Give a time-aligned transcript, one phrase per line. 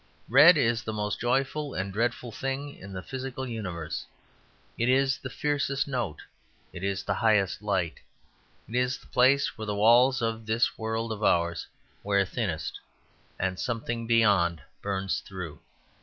[0.27, 4.03] Red is the most joyful and dreadful thing in the physical universe;
[4.75, 6.23] it is the fiercest note,
[6.73, 7.99] it is the highest light,
[8.67, 11.67] it is the place where the walls of this world of ours
[12.01, 12.79] wear thinnest
[13.37, 15.59] and something beyond burns through.